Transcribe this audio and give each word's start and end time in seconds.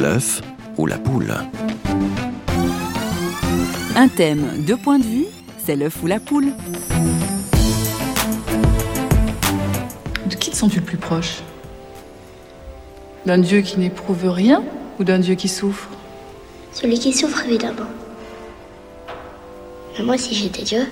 L'œuf 0.00 0.40
ou 0.78 0.86
la 0.86 0.96
poule 0.96 1.34
Un 3.94 4.08
thème, 4.08 4.46
deux 4.66 4.78
points 4.78 4.98
de 4.98 5.04
vue, 5.04 5.26
c'est 5.62 5.76
l'œuf 5.76 6.02
ou 6.02 6.06
la 6.06 6.18
poule. 6.18 6.54
De 10.24 10.34
qui 10.36 10.50
te 10.50 10.56
sens-tu 10.56 10.78
le 10.78 10.86
plus 10.86 10.96
proche? 10.96 11.42
D'un 13.26 13.36
Dieu 13.36 13.60
qui 13.60 13.78
n'éprouve 13.78 14.30
rien 14.30 14.62
ou 14.98 15.04
d'un 15.04 15.18
Dieu 15.18 15.34
qui 15.34 15.48
souffre? 15.48 15.90
Celui 16.72 16.98
qui 16.98 17.12
souffre, 17.12 17.44
évidemment. 17.44 17.90
Mais 19.98 20.04
moi, 20.06 20.16
si 20.16 20.34
j'étais 20.34 20.62
Dieu, 20.62 20.86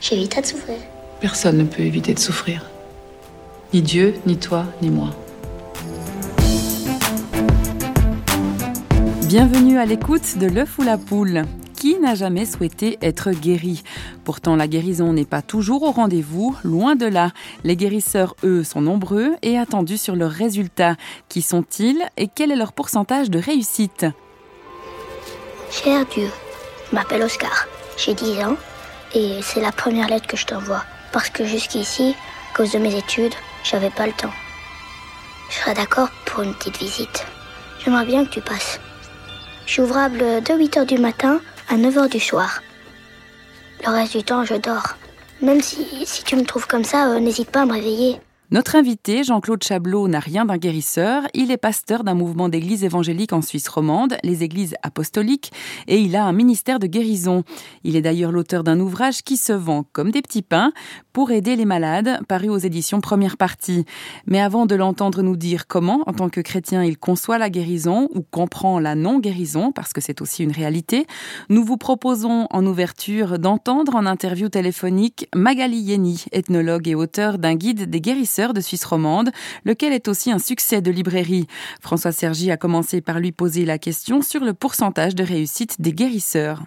j'éviterais 0.00 0.40
de 0.40 0.46
souffrir. 0.46 0.78
Personne 1.20 1.58
ne 1.58 1.64
peut 1.64 1.82
éviter 1.82 2.14
de 2.14 2.18
souffrir. 2.18 2.64
Ni 3.74 3.82
Dieu, 3.82 4.14
ni 4.24 4.38
toi, 4.38 4.64
ni 4.80 4.88
moi. 4.88 5.10
Bienvenue 9.36 9.80
à 9.80 9.84
l'écoute 9.84 10.38
de 10.38 10.46
l'œuf 10.46 10.78
ou 10.78 10.82
la 10.82 10.96
poule. 10.96 11.42
Qui 11.76 11.98
n'a 11.98 12.14
jamais 12.14 12.46
souhaité 12.46 12.98
être 13.02 13.32
guéri? 13.32 13.82
Pourtant, 14.22 14.54
la 14.54 14.68
guérison 14.68 15.12
n'est 15.12 15.24
pas 15.24 15.42
toujours 15.42 15.82
au 15.82 15.90
rendez-vous, 15.90 16.54
loin 16.62 16.94
de 16.94 17.06
là. 17.06 17.32
Les 17.64 17.74
guérisseurs, 17.74 18.36
eux, 18.44 18.62
sont 18.62 18.80
nombreux 18.80 19.32
et 19.42 19.58
attendus 19.58 19.98
sur 19.98 20.14
leurs 20.14 20.30
résultats. 20.30 20.94
Qui 21.28 21.42
sont-ils 21.42 22.00
et 22.16 22.28
quel 22.32 22.52
est 22.52 22.56
leur 22.56 22.72
pourcentage 22.72 23.28
de 23.28 23.40
réussite? 23.40 24.06
Cher 25.68 26.06
Dieu, 26.06 26.30
je 26.88 26.94
m'appelle 26.94 27.22
Oscar, 27.22 27.66
j'ai 27.96 28.14
10 28.14 28.38
ans 28.44 28.56
et 29.16 29.40
c'est 29.42 29.60
la 29.60 29.72
première 29.72 30.06
lettre 30.06 30.28
que 30.28 30.36
je 30.36 30.46
t'envoie. 30.46 30.84
Parce 31.10 31.28
que 31.30 31.44
jusqu'ici, 31.44 32.14
à 32.52 32.56
cause 32.56 32.70
de 32.70 32.78
mes 32.78 32.96
études, 32.96 33.34
j'avais 33.64 33.90
pas 33.90 34.06
le 34.06 34.12
temps. 34.12 34.32
Je 35.50 35.56
serais 35.56 35.74
d'accord 35.74 36.10
pour 36.24 36.44
une 36.44 36.54
petite 36.54 36.78
visite. 36.78 37.26
J'aimerais 37.84 38.06
bien 38.06 38.24
que 38.24 38.30
tu 38.30 38.40
passes. 38.40 38.78
Je 39.66 39.72
suis 39.72 39.82
ouvrable 39.82 40.18
de 40.18 40.52
8h 40.52 40.86
du 40.86 40.98
matin 40.98 41.40
à 41.68 41.76
9h 41.76 42.10
du 42.10 42.20
soir. 42.20 42.62
Le 43.84 43.90
reste 43.90 44.16
du 44.16 44.22
temps, 44.22 44.44
je 44.44 44.54
dors. 44.54 44.96
Même 45.40 45.60
si, 45.60 46.06
tu 46.24 46.36
me 46.36 46.44
trouves 46.44 46.66
comme 46.66 46.84
ça, 46.84 47.10
euh, 47.10 47.20
n'hésite 47.20 47.50
pas 47.50 47.62
à 47.62 47.66
me 47.66 47.72
réveiller. 47.72 48.20
Notre 48.54 48.76
invité, 48.76 49.24
Jean-Claude 49.24 49.64
Chablot, 49.64 50.06
n'a 50.06 50.20
rien 50.20 50.44
d'un 50.44 50.58
guérisseur. 50.58 51.24
Il 51.34 51.50
est 51.50 51.56
pasteur 51.56 52.04
d'un 52.04 52.14
mouvement 52.14 52.48
d'églises 52.48 52.84
évangéliques 52.84 53.32
en 53.32 53.42
Suisse 53.42 53.66
romande, 53.66 54.16
les 54.22 54.44
églises 54.44 54.76
apostoliques, 54.84 55.50
et 55.88 55.98
il 55.98 56.14
a 56.14 56.24
un 56.24 56.32
ministère 56.32 56.78
de 56.78 56.86
guérison. 56.86 57.42
Il 57.82 57.96
est 57.96 58.00
d'ailleurs 58.00 58.30
l'auteur 58.30 58.62
d'un 58.62 58.78
ouvrage 58.78 59.24
qui 59.24 59.36
se 59.38 59.52
vend 59.52 59.84
comme 59.92 60.12
des 60.12 60.22
petits 60.22 60.42
pains 60.42 60.70
pour 61.12 61.32
aider 61.32 61.56
les 61.56 61.64
malades, 61.64 62.20
paru 62.28 62.48
aux 62.48 62.58
éditions 62.58 63.00
Première 63.00 63.36
Partie. 63.36 63.86
Mais 64.28 64.40
avant 64.40 64.66
de 64.66 64.76
l'entendre 64.76 65.22
nous 65.22 65.36
dire 65.36 65.66
comment, 65.66 66.04
en 66.06 66.12
tant 66.12 66.28
que 66.28 66.40
chrétien, 66.40 66.84
il 66.84 66.96
conçoit 66.96 67.38
la 67.38 67.50
guérison 67.50 68.08
ou 68.14 68.22
comprend 68.22 68.78
la 68.78 68.94
non-guérison, 68.94 69.72
parce 69.72 69.92
que 69.92 70.00
c'est 70.00 70.22
aussi 70.22 70.44
une 70.44 70.52
réalité, 70.52 71.08
nous 71.48 71.64
vous 71.64 71.76
proposons 71.76 72.46
en 72.50 72.64
ouverture 72.64 73.40
d'entendre 73.40 73.96
en 73.96 74.06
interview 74.06 74.48
téléphonique 74.48 75.28
Magali 75.34 75.78
Yeni, 75.78 76.24
ethnologue 76.30 76.86
et 76.86 76.94
auteur 76.94 77.38
d'un 77.38 77.56
guide 77.56 77.90
des 77.90 78.00
guérisseurs 78.00 78.43
de 78.52 78.60
Suisse 78.60 78.84
romande, 78.84 79.30
lequel 79.64 79.92
est 79.92 80.08
aussi 80.08 80.30
un 80.30 80.38
succès 80.38 80.82
de 80.82 80.90
librairie. 80.90 81.46
François 81.80 82.12
Sergi 82.12 82.50
a 82.50 82.56
commencé 82.56 83.00
par 83.00 83.18
lui 83.18 83.32
poser 83.32 83.64
la 83.64 83.78
question 83.78 84.20
sur 84.22 84.44
le 84.44 84.52
pourcentage 84.52 85.14
de 85.14 85.24
réussite 85.24 85.80
des 85.80 85.92
guérisseurs. 85.92 86.62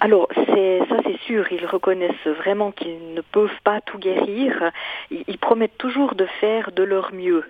Alors, 0.00 0.28
ça 0.34 0.96
c'est 1.04 1.18
sûr, 1.26 1.50
ils 1.52 1.66
reconnaissent 1.66 2.26
vraiment 2.38 2.72
qu'ils 2.72 3.14
ne 3.14 3.20
peuvent 3.20 3.50
pas 3.64 3.80
tout 3.80 3.98
guérir. 3.98 4.70
Ils 5.10 5.38
promettent 5.38 5.78
toujours 5.78 6.14
de 6.14 6.26
faire 6.40 6.72
de 6.72 6.82
leur 6.82 7.12
mieux. 7.12 7.44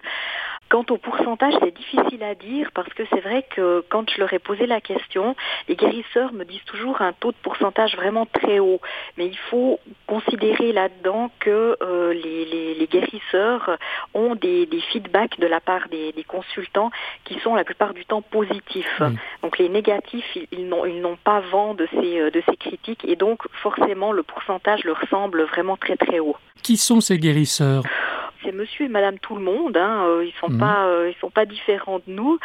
Quant 0.73 0.87
au 0.89 0.97
pourcentage, 0.97 1.53
c'est 1.61 1.77
difficile 1.77 2.23
à 2.23 2.34
dire 2.34 2.70
parce 2.73 2.89
que 2.95 3.03
c'est 3.11 3.20
vrai 3.20 3.45
que 3.55 3.84
quand 3.91 4.09
je 4.09 4.19
leur 4.19 4.33
ai 4.33 4.39
posé 4.39 4.65
la 4.65 4.81
question, 4.81 5.37
les 5.69 5.77
guérisseurs 5.77 6.33
me 6.33 6.47
disent 6.47 6.64
toujours 6.64 7.02
un 7.02 7.13
taux 7.13 7.33
de 7.33 7.36
pourcentage 7.42 7.95
vraiment 7.95 8.24
très 8.24 8.58
haut. 8.58 8.80
Mais 9.19 9.27
il 9.27 9.36
faut 9.51 9.80
considérer 10.07 10.73
là-dedans 10.73 11.30
que 11.41 11.77
euh, 11.83 12.14
les, 12.14 12.89
guérisseurs 12.91 13.77
ont 14.14 14.35
des, 14.35 14.67
feedbacks 14.91 15.39
de 15.39 15.46
la 15.46 15.61
part 15.61 15.91
des, 15.91 16.14
consultants 16.27 16.91
qui 17.25 17.39
sont 17.41 17.55
la 17.55 17.64
plupart 17.64 17.92
du 17.92 18.07
temps 18.07 18.23
positifs. 18.23 19.02
Donc 19.42 19.58
les 19.58 19.69
négatifs, 19.69 20.39
ils, 20.52 20.69
n'ont 20.69 21.19
pas 21.23 21.41
vent 21.41 21.75
de 21.75 21.86
ces, 22.01 22.19
euh, 22.19 22.30
de 22.30 22.42
ces 22.48 22.57
critiques 22.57 23.05
et 23.05 23.17
donc 23.17 23.42
forcément 23.63 24.11
le 24.11 24.23
pourcentage 24.23 24.85
leur 24.85 25.02
semble 25.11 25.42
vraiment 25.42 25.77
très 25.77 25.96
très 25.96 26.19
haut. 26.19 26.36
Qui 26.63 26.79
sont 26.79 27.02
ces 27.02 27.19
guérisseurs? 27.19 27.83
C'est 28.42 28.53
monsieur 28.53 28.86
et 28.86 28.89
madame 28.89 29.19
tout 29.19 29.35
le 29.35 29.42
monde, 29.42 29.77
hein, 29.77 30.05
euh, 30.07 30.25
ils 30.25 30.33
sont 30.41 30.51
mhm. 30.51 30.58
pas 30.58 30.86
euh, 30.86 31.11
ils 31.11 31.19
sont 31.20 31.30
pas 31.30 31.47
différents 31.47 31.98
de 31.98 32.13
nous, 32.13 32.39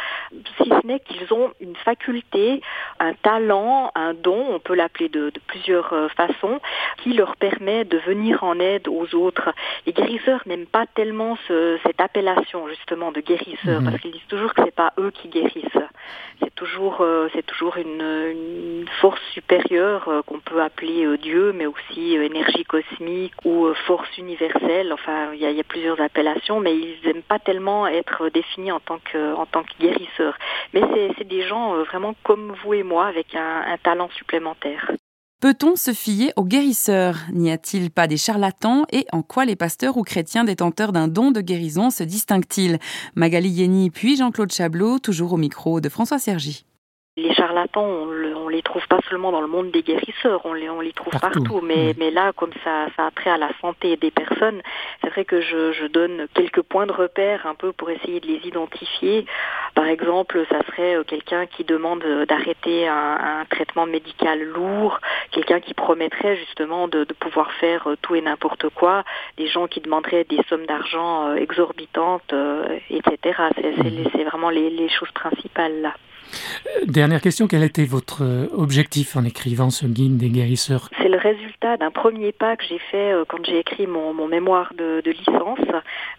si 0.58 0.70
ce 0.70 0.88
n'est 0.88 1.00
qu'ils 1.00 1.34
ont 1.34 1.52
une 1.60 1.76
faculté, 1.76 2.62
un 3.00 3.14
talent, 3.14 3.92
un 3.96 4.14
don, 4.14 4.46
on 4.50 4.60
peut 4.60 4.76
l'appeler 4.76 5.10
de, 5.10 5.32
plusieurs 5.48 5.94
euh, 5.94 6.08
façons, 6.10 6.60
qui 6.98 7.14
leur 7.14 7.36
permet 7.36 7.86
de 7.86 7.98
venir 7.98 8.44
en 8.44 8.60
aide 8.60 8.88
aux 8.88 9.16
autres. 9.16 9.54
Les 9.86 9.94
guérisseurs 9.94 10.42
n'aiment 10.46 10.66
pas 10.66 10.86
tellement 10.88 11.38
cette 11.48 12.02
appellation 12.02 12.68
justement 12.68 13.12
de 13.12 13.22
guérisseurs, 13.22 13.82
mhm. 13.82 13.90
parce 13.90 14.02
qu'ils 14.02 14.12
disent 14.12 14.28
toujours 14.28 14.54
que 14.54 14.64
c'est 14.64 14.76
pas 14.76 14.94
eux 14.98 15.12
qui 15.12 15.30
guérissent. 15.30 15.87
C'est 16.40 16.54
toujours 16.54 17.06
c'est 17.34 17.46
toujours 17.46 17.78
une, 17.78 18.86
force 19.02 19.22
supérieure 19.34 20.24
qu'on 20.26 20.40
peut 20.40 20.62
appeler 20.62 21.18
Dieu, 21.18 21.52
mais 21.54 21.66
aussi 21.66 22.16
énergie 22.16 22.64
cosmique 22.64 23.34
ou 23.44 23.68
force 23.86 24.18
universelle. 24.18 24.94
Enfin, 24.94 25.34
il 25.34 25.40
y 25.40 25.60
a, 25.60 25.64
plusieurs 25.64 26.00
appellations, 26.00 26.60
mais 26.60 26.76
ils 26.76 26.98
n'aiment 27.06 27.22
pas 27.22 27.40
tellement 27.40 27.88
être 27.88 28.30
définis 28.30 28.72
en 28.72 28.80
tant 28.80 29.00
que, 29.00 29.34
en 29.34 29.46
tant 29.46 29.64
que 29.64 29.74
guérisseurs. 29.80 30.38
Mais 30.74 30.82
c'est 31.18 31.28
des 31.28 31.44
gens 31.44 31.76
euh, 31.76 31.84
vraiment 31.84 32.16
comme 32.24 32.56
vous 32.64 32.74
et 32.74 32.84
moi, 32.84 33.06
avec 33.06 33.36
un 33.36 33.78
talent 33.84 34.10
supplémentaire. 34.10 34.92
Peut-on 35.40 35.76
se 35.76 35.94
fier 35.94 36.34
aux 36.36 36.46
guérisseurs? 36.46 37.20
N'y 37.32 37.52
a-t-il 37.52 37.92
pas 37.92 38.08
des 38.08 38.18
charlatans? 38.18 38.86
Et 38.92 39.06
en 39.12 39.22
quoi 39.22 39.46
les 39.46 39.56
pasteurs 39.56 39.98
ou 39.98 40.02
chrétiens 40.02 40.44
détenteurs 40.44 40.92
d'un 40.92 41.08
don 41.08 41.30
de 41.30 41.42
guérison 41.42 41.92
se 41.92 42.02
distinguent-ils? 42.02 42.80
Magali 43.14 43.50
Yeni 43.50 43.92
puis 43.92 44.18
Jean-Claude 44.18 44.52
Chablot, 44.52 44.98
toujours 44.98 45.34
au 45.34 45.38
micro 45.38 45.80
de 45.80 45.90
François 45.90 46.18
Sergi. 46.18 46.66
Les 47.18 47.34
charlatans, 47.34 47.84
on, 47.84 48.48
les 48.48 48.62
trouve 48.62 48.88
pas 48.88 49.00
seulement 49.10 49.32
dans 49.32 49.42
le 49.42 49.48
monde 49.48 49.72
des 49.72 49.82
guérisseurs, 49.82 50.42
on 50.46 50.54
les, 50.54 50.70
on 50.70 50.82
les 50.82 50.94
trouve 50.94 51.20
partout. 51.20 51.62
mais, 51.64 51.96
mais 51.98 52.12
là, 52.12 52.32
comme 52.32 52.54
ça, 52.64 52.86
ça 52.96 53.08
a 53.08 53.12
trait 53.12 53.32
à 53.32 53.38
la 53.38 53.50
santé 53.60 53.98
des 53.98 54.12
personnes, 54.12 54.62
c'est 55.02 55.10
vrai 55.10 55.26
que 55.26 55.42
je, 55.42 55.72
je, 55.72 55.88
donne 55.88 56.28
quelques 56.36 56.62
points 56.62 56.86
de 56.86 56.92
repère 56.92 57.48
un 57.48 57.56
peu 57.56 57.72
pour 57.72 57.90
essayer 57.90 58.20
de 58.20 58.28
les 58.28 58.48
identifier. 58.48 59.26
Par 59.74 59.88
exemple, 59.88 60.46
ça 60.50 60.64
serait 60.68 60.96
euh, 60.96 61.04
quelqu'un 61.04 61.48
qui 61.48 61.64
demande 61.64 62.04
d'arrêter 62.28 62.88
un, 62.88 63.40
un, 63.40 63.46
traitement 63.46 63.88
médical 63.88 64.44
lourd, 64.44 65.00
quelqu'un 65.32 65.60
qui 65.60 65.74
promettrait 65.74 66.36
justement 66.36 66.88
de, 66.88 67.04
de, 67.04 67.14
pouvoir 67.14 67.52
faire 67.54 67.88
euh, 67.88 67.98
tout 68.00 68.14
et 68.14 68.22
n'importe 68.22 68.70
quoi, 68.70 69.04
des 69.38 69.48
gens 69.48 69.66
qui 69.66 69.82
demanderaient 69.82 70.26
des 70.26 70.42
sommes 70.50 70.68
d'argent 70.68 71.30
euh, 71.30 71.36
exorbitantes, 71.36 72.32
etc. 72.92 73.42
C'est 73.56 74.24
vraiment 74.24 74.52
les, 74.52 74.70
les 74.70 74.90
choses 74.90 75.12
principales 75.12 75.82
là. 75.82 75.94
Dernière 76.86 77.22
question, 77.22 77.48
quel 77.48 77.64
était 77.64 77.86
votre 77.86 78.24
euh, 78.24 78.48
objectif 78.54 79.16
en 79.16 79.24
écrivant 79.24 79.70
ce 79.70 79.86
guide 79.86 80.18
des 80.18 80.30
guérisseurs? 80.30 80.90
Résultat 81.32 81.78
d'un 81.78 81.92
premier 81.92 82.32
pas 82.32 82.56
que 82.58 82.64
j'ai 82.64 82.80
fait 82.80 83.12
euh, 83.14 83.26
quand 83.28 83.46
j'ai 83.46 83.60
écrit 83.60 83.88
mon, 83.88 84.14
mémoire 84.28 84.74
de, 84.74 85.02
licence 85.06 85.60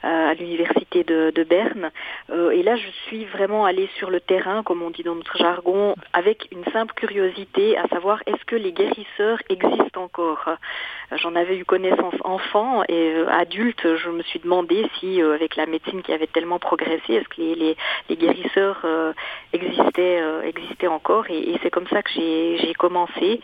euh, 0.05 0.31
à 0.31 0.35
l'université 0.35 1.05
de, 1.05 1.45
Berne. 1.49 1.91
et 2.31 2.63
là, 2.63 2.77
je 2.77 2.89
suis 3.07 3.25
vraiment 3.25 3.65
allée 3.65 3.89
sur 3.97 4.11
le 4.11 4.21
terrain, 4.21 4.63
comme 4.63 4.83
on 4.83 4.91
dit 4.91 5.03
dans 5.03 5.15
notre 5.15 5.39
jargon, 5.39 5.95
avec 6.13 6.49
une 6.53 6.65
simple 6.73 6.95
curiosité, 6.95 7.79
à 7.79 7.87
savoir 7.89 8.23
est-ce 8.27 8.45
que 8.45 8.57
les 8.57 8.73
guérisseurs 8.73 9.39
existent 9.49 10.03
encore? 10.03 10.51
J'en 11.13 11.35
avais 11.37 11.57
eu 11.57 11.65
connaissance 11.65 12.15
enfant 12.25 12.83
et 12.89 13.15
adulte, 13.31 13.97
je 13.97 14.11
me 14.11 14.23
suis 14.25 14.41
demandé 14.41 14.87
si, 14.99 15.23
avec 15.23 15.57
la 15.57 15.67
médecine 15.67 16.03
qui 16.03 16.13
avait 16.13 16.27
tellement 16.27 16.59
progressé, 16.59 17.15
est-ce 17.15 17.29
que 17.29 17.41
les, 17.41 17.77
guérisseurs 18.17 18.85
existaient 19.53 19.99
euh, 19.99 20.43
existait, 20.43 20.87
encore? 20.87 21.27
Et, 21.31 21.59
c'est 21.63 21.71
comme 21.71 21.87
ça 21.89 22.03
que 22.03 22.11
j'ai 22.15 22.75
commencé. 22.79 23.41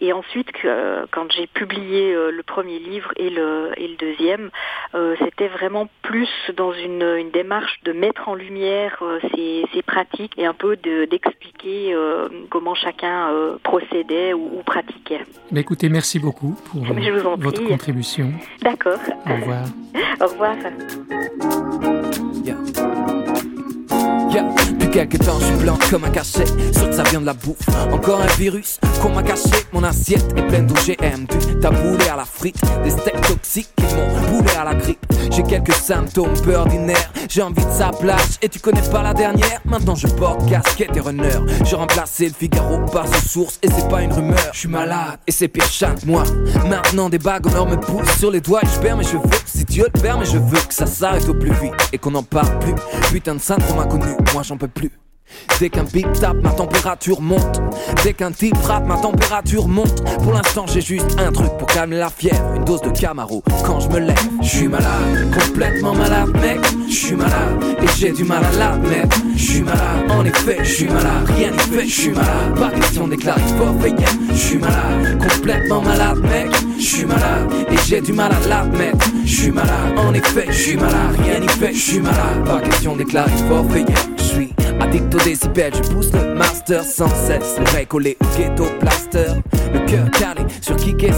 Et 0.00 0.12
ensuite, 0.12 0.50
que, 0.52 1.06
quand 1.10 1.30
j'ai 1.32 1.46
publié 1.46 2.14
euh, 2.14 2.30
le 2.30 2.42
premier 2.42 2.78
livre 2.78 3.10
et 3.16 3.30
le, 3.30 3.72
et 3.76 3.88
le 3.88 3.96
deuxième, 3.96 4.50
euh, 4.94 5.14
c'était 5.24 5.48
vraiment 5.48 5.88
plus 6.02 6.28
dans 6.56 6.72
une, 6.72 7.02
une, 7.02 7.30
démarche 7.30 7.80
de 7.84 7.92
mettre 7.92 8.28
en 8.28 8.34
lumière 8.34 9.02
ces, 9.34 9.64
ces, 9.74 9.82
pratiques 9.82 10.32
et 10.38 10.46
un 10.46 10.54
peu 10.54 10.76
d'expliquer 10.76 11.94
comment 12.50 12.74
chacun 12.74 13.30
procédait 13.62 14.32
ou, 14.32 14.62
pratiquait. 14.64 15.20
Mais 15.50 15.60
écoutez, 15.60 15.88
merci 15.88 16.18
beaucoup 16.18 16.56
pour 16.70 16.82
votre 17.36 17.64
contribution. 17.64 18.32
D'accord. 18.62 18.98
Au 19.26 19.34
revoir. 19.34 19.64
Au 20.20 20.26
revoir. 20.26 20.56
Depuis 24.88 25.00
quelques 25.00 25.26
temps, 25.26 25.38
je 25.38 25.44
suis 25.44 25.56
blanc 25.56 25.78
comme 25.90 26.04
un 26.04 26.10
cachet. 26.10 26.46
Sûr 26.46 26.88
que 26.88 26.94
ça 26.94 27.02
de 27.02 27.26
la 27.26 27.34
bouffe. 27.34 27.58
Encore 27.92 28.22
un 28.22 28.38
virus 28.38 28.80
qu'on 29.02 29.10
m'a 29.10 29.22
caché. 29.22 29.50
Mon 29.70 29.84
assiette 29.84 30.24
est 30.34 30.46
pleine 30.46 30.66
d'OGM. 30.66 31.26
Du 31.26 31.60
taboulé 31.60 32.08
à 32.08 32.16
la 32.16 32.24
frite, 32.24 32.56
des 32.84 32.90
steaks 32.90 33.20
toxiques 33.20 33.68
qui 33.76 33.94
m'ont 33.94 34.27
J'ai 35.30 35.42
quelques 35.44 35.72
symptômes 35.72 36.34
peu 36.42 36.56
ordinaires. 36.56 37.12
J'ai 37.28 37.42
envie 37.42 37.64
de 37.64 37.70
sa 37.70 37.90
plage 37.90 38.38
et 38.42 38.48
tu 38.48 38.58
connais 38.58 38.82
pas 38.90 39.02
la 39.02 39.14
dernière. 39.14 39.60
Maintenant 39.64 39.94
je 39.94 40.08
porte 40.08 40.48
casquette 40.48 40.96
et 40.96 41.00
runner. 41.00 41.38
J'ai 41.64 41.76
remplacé 41.76 42.26
le 42.26 42.34
Figaro 42.34 42.78
par 42.92 43.06
ce 43.06 43.28
source 43.28 43.58
et 43.62 43.68
c'est 43.68 43.88
pas 43.88 44.02
une 44.02 44.12
rumeur. 44.12 44.50
Je 44.52 44.58
suis 44.58 44.68
malade 44.68 45.18
et 45.26 45.32
c'est 45.32 45.48
pire 45.48 45.70
chaque 45.70 46.04
mois. 46.04 46.24
Maintenant 46.68 47.08
des 47.08 47.18
bagues 47.18 47.46
en 47.54 47.66
me 47.66 47.76
poussent 47.76 48.18
sur 48.18 48.30
les 48.30 48.40
doigts 48.40 48.60
et 48.62 48.66
je 48.66 48.80
perds 48.80 48.96
mes 48.96 49.04
cheveux. 49.04 49.22
Si 49.46 49.64
Dieu 49.64 49.86
le 49.94 50.00
permet, 50.00 50.24
je 50.24 50.38
veux 50.38 50.60
que 50.60 50.74
ça 50.74 50.86
s'arrête 50.86 51.28
au 51.28 51.34
plus 51.34 51.52
vite 51.52 51.74
et 51.92 51.98
qu'on 51.98 52.14
en 52.14 52.22
parle 52.22 52.58
plus. 52.58 52.74
Putain 53.12 53.34
de 53.34 53.40
syndrome 53.40 53.78
inconnu, 53.78 54.16
moi 54.32 54.42
j'en 54.42 54.56
peux 54.56 54.68
plus. 54.68 54.90
Dès 55.60 55.70
qu'un 55.70 55.84
beat 55.84 56.06
tape, 56.20 56.36
ma 56.42 56.50
température 56.50 57.20
monte. 57.20 57.60
Dès 58.04 58.12
qu'un 58.12 58.32
type 58.32 58.56
frappe, 58.58 58.86
ma 58.86 58.96
température 58.96 59.66
monte. 59.66 60.02
Pour 60.22 60.32
l'instant, 60.32 60.66
j'ai 60.66 60.80
juste 60.80 61.16
un 61.18 61.32
truc 61.32 61.50
pour 61.58 61.66
calmer 61.66 61.96
la 61.96 62.10
fièvre. 62.10 62.54
Une 62.54 62.64
dose 62.64 62.80
de 62.82 62.90
Camaro 62.90 63.42
quand 63.64 63.80
je 63.80 63.88
me 63.88 63.98
lève. 63.98 64.16
Je 64.42 64.48
suis 64.48 64.68
malade, 64.68 65.34
complètement 65.34 65.94
malade, 65.94 66.30
mec. 66.40 66.60
Je 66.88 66.94
suis 66.94 67.16
malade 67.16 67.62
et 67.82 67.86
j'ai 67.96 68.12
du 68.12 68.24
mal 68.24 68.42
à 68.44 68.56
l'admettre. 68.56 69.16
Je 69.36 69.42
suis 69.42 69.62
malade, 69.62 70.10
en 70.10 70.24
effet, 70.24 70.58
je 70.62 70.72
suis 70.72 70.88
malade. 70.88 71.28
Rien 71.36 71.50
n'y 71.50 71.58
fait, 71.58 71.86
je 71.86 72.00
suis 72.00 72.10
malade. 72.10 72.54
Pas 72.56 72.70
question 72.70 73.08
déclarée 73.08 73.40
forfait, 73.58 73.94
Je 74.30 74.36
suis 74.36 74.58
malade, 74.58 75.18
complètement 75.18 75.82
malade, 75.82 76.18
mec. 76.18 76.50
Je 76.78 76.84
suis 76.84 77.04
malade 77.04 77.50
et 77.70 77.76
j'ai 77.86 78.00
du 78.00 78.12
mal 78.12 78.30
à 78.32 78.48
l'admettre. 78.48 79.06
Je 79.24 79.34
suis 79.34 79.50
malade, 79.50 79.98
en 79.98 80.14
effet, 80.14 80.46
je 80.48 80.52
suis 80.52 80.76
malade. 80.76 81.16
Rien 81.22 81.40
n'y 81.40 81.48
fait, 81.48 81.72
je 81.72 81.78
suis 81.78 82.00
malade. 82.00 82.44
Pas 82.44 82.60
question 82.60 82.96
Je 82.96 83.04
suis 83.04 84.17
Addict 84.88 85.14
au 85.14 85.18
décibel, 85.18 85.72
je 85.74 85.92
pousse 85.92 86.10
le 86.12 86.34
master 86.34 86.82
sans 86.82 87.08
cesse. 87.08 87.56
Le 87.58 87.84
collé 87.84 88.16
au 88.22 88.38
ghetto 88.38 88.64
plaster. 88.80 89.34
Le 89.74 89.80
cœur 89.80 90.10
calé 90.12 90.42
sur 90.62 90.76
kick 90.76 91.02
et. 91.02 91.12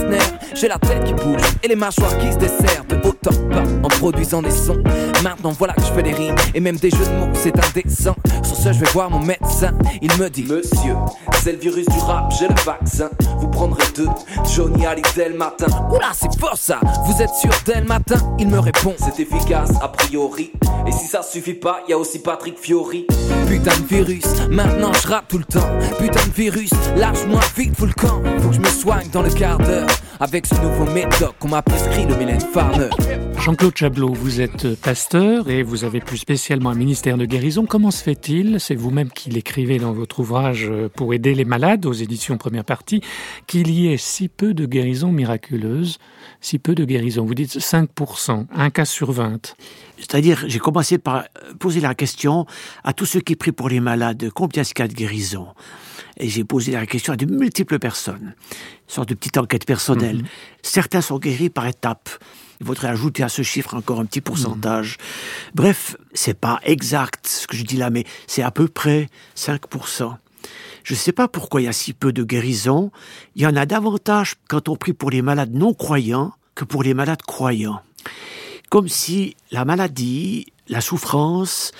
J'ai 0.54 0.66
la 0.66 0.78
tête 0.78 1.04
qui 1.04 1.14
bouge 1.14 1.40
et 1.62 1.68
les 1.68 1.76
mâchoires 1.76 2.16
qui 2.18 2.32
se 2.32 2.38
desserrent 2.38 2.84
de 2.88 2.96
haut 3.06 3.14
en 3.28 3.84
en 3.84 3.88
produisant 3.88 4.42
des 4.42 4.50
sons. 4.50 4.82
Maintenant 5.22 5.52
voilà 5.56 5.74
que 5.74 5.82
je 5.82 5.92
fais 5.92 6.02
des 6.02 6.12
rimes 6.12 6.34
et 6.52 6.60
même 6.60 6.76
des 6.76 6.90
jeux 6.90 7.04
de 7.04 7.10
mots, 7.18 7.32
c'est 7.34 7.54
indécent. 7.64 8.16
Sur 8.42 8.56
ce, 8.56 8.72
je 8.72 8.80
vais 8.80 8.90
voir 8.90 9.08
mon 9.08 9.20
médecin. 9.20 9.72
Il 10.02 10.10
me 10.18 10.28
dit 10.28 10.42
Monsieur, 10.42 10.96
c'est 11.42 11.52
le 11.52 11.58
virus 11.58 11.86
du 11.86 11.98
rap, 12.00 12.32
j'ai 12.38 12.48
le 12.48 12.54
vaccin. 12.64 13.10
Vous 13.38 13.48
prendrez 13.48 13.84
deux, 13.94 14.08
Johnny 14.52 14.84
Hallyday 14.84 15.28
le 15.28 15.36
matin. 15.36 15.66
Oula, 15.90 16.10
c'est 16.12 16.36
fort 16.40 16.58
ça, 16.58 16.80
vous 17.06 17.22
êtes 17.22 17.34
sûr 17.34 17.50
dès 17.64 17.80
le 17.80 17.86
matin? 17.86 18.16
Il 18.40 18.48
me 18.48 18.58
répond 18.58 18.94
C'est 18.98 19.20
efficace 19.20 19.70
a 19.80 19.88
priori. 19.88 20.50
Et 20.88 20.92
si 20.92 21.06
ça 21.06 21.22
suffit 21.22 21.54
pas, 21.54 21.82
y 21.88 21.92
a 21.92 21.98
aussi 21.98 22.18
Patrick 22.20 22.58
Fiori. 22.58 23.06
Putain 23.50 23.76
de 23.80 23.86
virus, 23.88 24.24
maintenant 24.48 24.92
je 24.92 25.08
rappe 25.08 25.26
tout 25.26 25.38
le 25.38 25.44
temps. 25.44 25.68
Putain 25.98 26.24
de 26.24 26.32
virus, 26.32 26.70
lâche-moi 26.96 27.40
vite, 27.56 27.76
full 27.76 27.92
camp. 27.94 28.22
Faut 28.38 28.50
que 28.50 28.54
je 28.54 28.60
me 28.60 28.68
soigne 28.68 29.08
dans 29.10 29.22
le 29.22 29.30
quart 29.30 29.58
d'heure. 29.58 29.88
Avec 30.22 30.46
ce 30.46 30.54
nouveau 30.56 30.84
médoc 30.84 31.34
qu'on 31.38 31.48
m'a 31.48 31.62
prescrit 31.62 32.04
le 32.04 32.14
Mylène 32.14 32.42
Farmer. 32.42 32.90
Jean-Claude 33.38 33.74
Chablot, 33.74 34.12
vous 34.12 34.42
êtes 34.42 34.78
pasteur 34.78 35.48
et 35.48 35.62
vous 35.62 35.84
avez 35.84 36.00
plus 36.00 36.18
spécialement 36.18 36.68
un 36.68 36.74
ministère 36.74 37.16
de 37.16 37.24
guérison. 37.24 37.64
Comment 37.64 37.90
se 37.90 38.02
fait-il, 38.02 38.60
c'est 38.60 38.74
vous-même 38.74 39.10
qui 39.10 39.30
l'écrivez 39.30 39.78
dans 39.78 39.94
votre 39.94 40.20
ouvrage 40.20 40.70
pour 40.94 41.14
aider 41.14 41.34
les 41.34 41.46
malades 41.46 41.86
aux 41.86 41.94
éditions 41.94 42.36
première 42.36 42.66
partie, 42.66 43.00
qu'il 43.46 43.70
y 43.70 43.90
ait 43.90 43.96
si 43.96 44.28
peu 44.28 44.52
de 44.52 44.66
guérisons 44.66 45.10
miraculeuses, 45.10 45.96
si 46.42 46.58
peu 46.58 46.74
de 46.74 46.84
guérisons 46.84 47.24
Vous 47.24 47.34
dites 47.34 47.56
5%, 47.56 48.44
un 48.54 48.68
cas 48.68 48.84
sur 48.84 49.12
20. 49.12 49.56
C'est-à-dire, 49.96 50.44
j'ai 50.46 50.58
commencé 50.58 50.98
par 50.98 51.24
poser 51.58 51.80
la 51.80 51.94
question 51.94 52.44
à 52.84 52.92
tous 52.92 53.06
ceux 53.06 53.20
qui 53.20 53.36
prient 53.36 53.52
pour 53.52 53.70
les 53.70 53.80
malades, 53.80 54.28
combien 54.34 54.60
est-ce 54.60 54.74
qu'il 54.74 54.84
y 54.84 54.86
a 54.86 54.88
de 54.88 54.94
guérisons? 54.94 55.48
Et 56.20 56.28
j'ai 56.28 56.44
posé 56.44 56.72
la 56.72 56.86
question 56.86 57.12
à 57.12 57.16
de 57.16 57.26
multiples 57.26 57.78
personnes, 57.78 58.34
une 58.50 58.94
sorte 58.94 59.08
de 59.08 59.14
petite 59.14 59.38
enquête 59.38 59.64
personnelle. 59.64 60.18
Mhm. 60.18 60.26
Certains 60.62 61.00
sont 61.00 61.18
guéris 61.18 61.50
par 61.50 61.66
étapes. 61.66 62.10
Il 62.60 62.66
faudrait 62.66 62.88
ajouter 62.88 63.22
à 63.22 63.28
ce 63.28 63.42
chiffre 63.42 63.74
encore 63.74 64.00
un 64.00 64.04
petit 64.04 64.20
pourcentage. 64.20 64.98
Bref, 65.54 65.94
Bref, 65.94 65.96
c'est 66.12 66.38
pas 66.38 66.60
exact 66.62 67.26
ce 67.26 67.46
que 67.46 67.56
je 67.56 67.64
dis 67.64 67.76
là, 67.76 67.90
mais 67.90 68.04
c'est 68.26 68.42
à 68.42 68.50
peu 68.50 68.68
près 68.68 69.08
5%. 69.34 70.14
Je 70.84 70.94
ne 70.94 70.98
sais 70.98 71.12
pas 71.12 71.26
pourquoi 71.26 71.62
il 71.62 71.64
y 71.64 71.68
a 71.68 71.72
si 71.72 71.94
peu 71.94 72.12
de 72.12 72.22
guérisons. 72.22 72.90
Il 73.34 73.42
y 73.42 73.46
en 73.46 73.56
a 73.56 73.64
davantage 73.64 74.34
quand 74.48 74.68
on 74.68 74.76
prie 74.76 74.92
pour 74.92 75.10
les 75.10 75.22
malades 75.22 75.54
non 75.54 75.72
croyants 75.72 76.32
que 76.54 76.64
pour 76.64 76.82
les 76.82 76.94
malades 76.94 77.22
croyants 77.22 77.82
comme 78.70 78.88
si 78.88 79.36
la 79.50 79.66
maladie, 79.66 80.46
la 80.68 80.80
souffrance, 80.80 81.72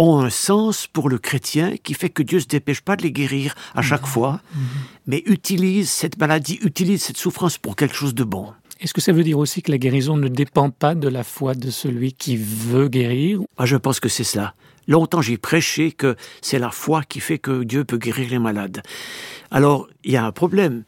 ont 0.00 0.18
un 0.18 0.30
sens 0.30 0.86
pour 0.86 1.08
le 1.10 1.18
chrétien 1.18 1.74
qui 1.82 1.94
fait 1.94 2.08
que 2.08 2.22
Dieu 2.22 2.38
ne 2.38 2.42
se 2.42 2.48
dépêche 2.48 2.80
pas 2.80 2.96
de 2.96 3.02
les 3.02 3.12
guérir 3.12 3.54
à 3.74 3.82
chaque 3.82 4.02
mhm. 4.02 4.08
fois, 4.08 4.40
mhm. 4.54 4.62
mais 5.06 5.22
utilise 5.26 5.90
cette 5.90 6.18
maladie, 6.18 6.58
utilise 6.62 7.02
cette 7.02 7.18
souffrance 7.18 7.58
pour 7.58 7.76
quelque 7.76 7.94
chose 7.94 8.14
de 8.14 8.24
bon. 8.24 8.52
Est-ce 8.80 8.94
que 8.94 9.02
ça 9.02 9.12
veut 9.12 9.24
dire 9.24 9.38
aussi 9.38 9.60
que 9.60 9.70
la 9.70 9.76
guérison 9.76 10.16
ne 10.16 10.28
dépend 10.28 10.70
pas 10.70 10.94
de 10.94 11.06
la 11.06 11.22
foi 11.22 11.54
de 11.54 11.70
celui 11.70 12.14
qui 12.14 12.38
veut 12.38 12.88
guérir? 12.88 13.40
Ah, 13.58 13.66
Je 13.66 13.76
pense 13.76 14.00
que 14.00 14.08
c'est 14.08 14.24
cela. 14.24 14.54
Longtemps 14.90 15.22
j'ai 15.22 15.38
prêché 15.38 15.92
que 15.92 16.16
c'est 16.42 16.58
la 16.58 16.72
foi 16.72 17.02
qui 17.08 17.20
fait 17.20 17.38
que 17.38 17.62
Dieu 17.62 17.84
peut 17.84 17.96
guérir 17.96 18.28
les 18.28 18.40
malades. 18.40 18.82
Alors, 19.52 19.88
il 20.02 20.10
y 20.10 20.16
a 20.16 20.24
un 20.24 20.32
problème. 20.32 20.82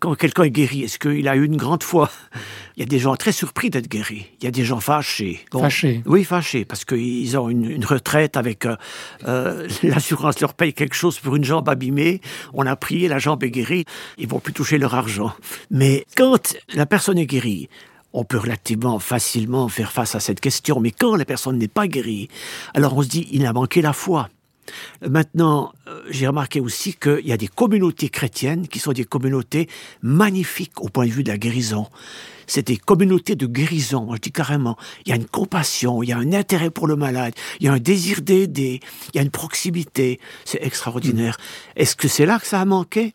Quand 0.00 0.14
quelqu'un 0.14 0.44
est 0.44 0.50
guéri, 0.50 0.84
est-ce 0.84 0.98
qu'il 0.98 1.28
a 1.28 1.36
eu 1.36 1.44
une 1.44 1.58
grande 1.58 1.82
foi? 1.82 2.10
Il 2.76 2.80
y 2.80 2.82
a 2.82 2.86
des 2.86 2.98
gens 2.98 3.14
très 3.14 3.30
surpris 3.30 3.68
d'être 3.68 3.88
guéris. 3.88 4.26
Il 4.40 4.44
y 4.44 4.46
a 4.46 4.50
des 4.50 4.64
gens 4.64 4.80
fâchés. 4.80 5.40
fâchés 5.52 6.02
Oui, 6.06 6.24
fâchés, 6.24 6.64
parce 6.64 6.86
qu'ils 6.86 7.36
ont 7.36 7.50
une, 7.50 7.84
retraite 7.84 8.38
avec... 8.38 8.64
Euh, 8.64 8.76
euh, 9.28 9.68
l'assurance 9.82 10.40
leur 10.40 10.54
paye 10.54 10.72
quelque 10.72 10.94
chose 10.94 11.18
pour 11.18 11.36
une 11.36 11.44
jambe 11.44 11.68
abîmée. 11.68 12.22
On 12.54 12.66
a 12.66 12.74
prié, 12.74 13.06
la 13.06 13.18
jambe 13.18 13.44
est 13.44 13.50
guérie. 13.50 13.84
Ils 14.16 14.28
vont 14.28 14.40
plus 14.40 14.54
toucher 14.54 14.78
leur 14.78 14.94
argent. 14.94 15.34
Mais 15.70 16.06
quand 16.16 16.56
la 16.72 16.86
personne 16.86 17.18
est 17.18 17.26
guérie, 17.26 17.68
on 18.12 18.24
peut 18.24 18.38
relativement 18.38 18.98
facilement 18.98 19.68
faire 19.68 19.92
face 19.92 20.14
à 20.14 20.20
cette 20.20 20.40
question. 20.40 20.80
Mais 20.80 20.90
quand 20.90 21.16
la 21.16 21.24
personne 21.24 21.58
n'est 21.58 21.68
pas 21.68 21.86
guérie, 21.86 22.28
alors 22.74 22.96
on 22.96 23.02
se 23.02 23.08
dit, 23.08 23.28
il 23.32 23.46
a 23.46 23.52
manqué 23.52 23.82
la 23.82 23.92
foi. 23.92 24.28
Maintenant, 25.06 25.72
euh, 25.88 26.02
j'ai 26.10 26.26
remarqué 26.26 26.60
aussi 26.60 26.94
qu'il 26.94 27.26
y 27.26 27.32
a 27.32 27.36
des 27.36 27.48
communautés 27.48 28.08
chrétiennes 28.08 28.68
qui 28.68 28.78
sont 28.78 28.92
des 28.92 29.04
communautés 29.04 29.68
magnifiques 30.02 30.80
au 30.80 30.88
point 30.88 31.06
de 31.06 31.10
vue 31.10 31.24
de 31.24 31.30
la 31.30 31.38
guérison. 31.38 31.88
C'est 32.46 32.66
des 32.66 32.76
communautés 32.76 33.34
de 33.34 33.46
guérison, 33.46 34.08
je 34.14 34.20
dis 34.20 34.32
carrément. 34.32 34.76
Il 35.04 35.10
y 35.10 35.12
a 35.12 35.16
une 35.16 35.26
compassion, 35.26 36.02
il 36.02 36.10
y 36.10 36.12
a 36.12 36.18
un 36.18 36.32
intérêt 36.32 36.70
pour 36.70 36.86
le 36.86 36.96
malade, 36.96 37.34
il 37.60 37.66
y 37.66 37.68
a 37.68 37.72
un 37.72 37.78
désir 37.78 38.20
d'aider, 38.20 38.80
il 39.12 39.16
y 39.16 39.18
a 39.18 39.22
une 39.22 39.30
proximité. 39.30 40.20
C'est 40.44 40.62
extraordinaire. 40.62 41.38
Mm. 41.38 41.80
Est-ce 41.80 41.96
que 41.96 42.08
c'est 42.08 42.26
là 42.26 42.38
que 42.38 42.46
ça 42.46 42.60
a 42.60 42.64
manqué? 42.64 43.14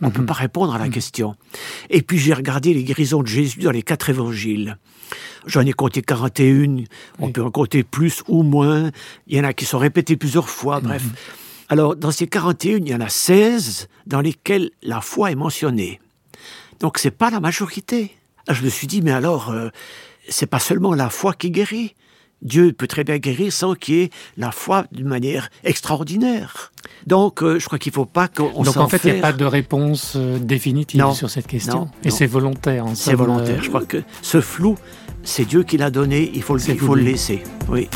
On 0.00 0.06
ne 0.06 0.10
peut 0.10 0.22
mm-hmm. 0.22 0.26
pas 0.26 0.32
répondre 0.34 0.74
à 0.74 0.78
la 0.78 0.88
mm. 0.88 0.90
question. 0.90 1.36
Et 1.90 2.02
puis 2.02 2.18
j'ai 2.18 2.34
regardé 2.34 2.74
les 2.74 2.84
guérisons 2.84 3.22
de 3.22 3.28
Jésus 3.28 3.60
dans 3.60 3.70
les 3.70 3.82
quatre 3.82 4.10
évangiles. 4.10 4.78
J'en 5.46 5.62
ai 5.62 5.72
compté 5.72 6.02
41, 6.02 6.84
on 7.18 7.32
peut 7.32 7.42
en 7.42 7.50
compter 7.50 7.82
plus 7.82 8.22
ou 8.28 8.42
moins. 8.42 8.90
Il 9.26 9.36
y 9.36 9.40
en 9.40 9.44
a 9.44 9.52
qui 9.52 9.64
sont 9.64 9.78
répétés 9.78 10.16
plusieurs 10.16 10.48
fois, 10.48 10.80
mhm. 10.80 10.86
bref. 10.86 11.02
Alors, 11.68 11.96
dans 11.96 12.10
ces 12.10 12.26
41, 12.26 12.78
il 12.78 12.88
y 12.88 12.94
en 12.94 13.00
a 13.00 13.08
16 13.08 13.88
dans 14.06 14.20
lesquels 14.20 14.70
la 14.82 15.00
foi 15.00 15.30
est 15.30 15.34
mentionnée. 15.34 16.00
Donc, 16.80 16.98
c'est 16.98 17.10
pas 17.10 17.30
la 17.30 17.40
majorité. 17.40 18.14
je 18.50 18.62
me 18.62 18.68
suis 18.68 18.86
dit, 18.86 19.02
mais 19.02 19.12
alors, 19.12 19.50
euh, 19.50 19.70
c'est 20.28 20.46
pas 20.46 20.58
seulement 20.58 20.94
la 20.94 21.08
foi 21.08 21.32
qui 21.32 21.50
guérit. 21.50 21.94
Dieu 22.42 22.72
peut 22.72 22.86
très 22.86 23.04
bien 23.04 23.18
guérir 23.18 23.52
sans 23.52 23.74
qu'il 23.74 23.94
y 23.94 24.02
ait 24.02 24.10
la 24.36 24.52
foi 24.52 24.86
d'une 24.92 25.08
manière 25.08 25.48
extraordinaire. 25.64 26.72
Donc, 27.06 27.42
euh, 27.42 27.58
je 27.58 27.66
crois 27.66 27.78
qu'il 27.78 27.90
ne 27.90 27.94
faut 27.94 28.04
pas 28.04 28.28
qu'on 28.28 28.62
Donc, 28.62 28.76
en 28.76 28.88
fait, 28.88 29.00
il 29.04 29.12
n'y 29.12 29.18
a 29.18 29.22
pas 29.22 29.32
de 29.32 29.44
réponse 29.44 30.14
euh, 30.16 30.38
définitive 30.38 31.12
sur 31.14 31.30
cette 31.30 31.46
question. 31.46 31.88
Et 32.04 32.10
c'est 32.10 32.26
volontaire. 32.26 32.84
C'est 32.94 33.14
volontaire. 33.14 33.62
Je 33.62 33.68
crois 33.68 33.84
que 33.84 34.02
ce 34.20 34.40
flou 34.40 34.76
c'est 35.24 35.44
Dieu 35.44 35.62
qui 35.62 35.76
l'a 35.76 35.90
donné, 35.90 36.30
il 36.34 36.42
faut, 36.42 36.56
le, 36.56 36.62
il 36.68 36.78
faut 36.78 36.94
le 36.94 37.02
laisser. 37.02 37.42
Oui. 37.68 37.88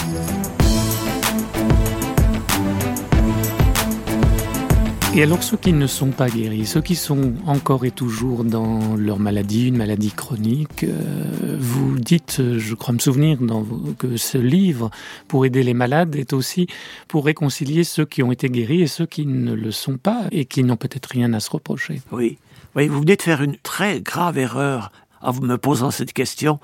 Et 5.17 5.23
alors 5.23 5.43
ceux 5.43 5.57
qui 5.57 5.73
ne 5.73 5.87
sont 5.87 6.11
pas 6.11 6.29
guéris, 6.29 6.67
ceux 6.67 6.83
qui 6.83 6.95
sont 6.95 7.33
encore 7.47 7.87
et 7.87 7.91
toujours 7.91 8.45
dans 8.45 8.97
leur 8.97 9.19
maladie, 9.19 9.69
une 9.69 9.79
maladie 9.79 10.13
chronique, 10.13 10.85
euh, 10.85 11.57
vous 11.59 11.99
dites, 11.99 12.43
je 12.59 12.75
crois 12.75 12.93
me 12.93 12.99
souvenir 12.99 13.39
dans 13.41 13.65
que 13.99 14.19
ce 14.19 14.37
livre 14.37 14.91
pour 15.27 15.47
aider 15.47 15.63
les 15.63 15.73
malades 15.73 16.17
est 16.17 16.35
aussi 16.35 16.67
pour 17.09 17.25
réconcilier 17.25 17.83
ceux 17.83 18.05
qui 18.05 18.23
ont 18.23 18.31
été 18.31 18.51
guéris 18.51 18.83
et 18.83 18.87
ceux 18.87 19.07
qui 19.07 19.25
ne 19.25 19.55
le 19.55 19.71
sont 19.71 19.97
pas 19.97 20.25
et 20.33 20.45
qui 20.45 20.63
n'ont 20.65 20.77
peut-être 20.77 21.07
rien 21.07 21.33
à 21.33 21.41
se 21.41 21.51
reprocher. 21.51 22.03
Oui. 22.13 22.37
Oui, 22.75 22.89
vous 22.89 23.01
venez 23.01 23.17
de 23.17 23.23
faire 23.23 23.43
une 23.43 23.57
très 23.57 24.03
grave 24.03 24.37
erreur 24.37 24.93
en 25.23 25.33
me 25.35 25.57
posant 25.57 25.91
cette 25.91 26.13
question, 26.13 26.61